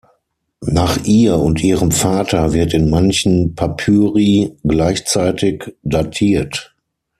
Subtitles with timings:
[0.65, 6.73] Nach ihr und ihrem Vater wird in manchen Papyri gleichzeitig datiert.